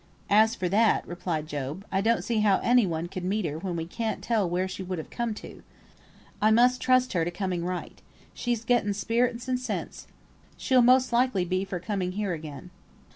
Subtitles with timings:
[0.31, 3.75] "As for that," replied Job, "I don't see how any one could meet her when
[3.75, 5.61] we can't tell where she would come to.
[6.41, 8.01] I must trust to her coming right.
[8.33, 10.07] She's getten spirit and sense.
[10.57, 12.71] She'll most likely be for coming here again.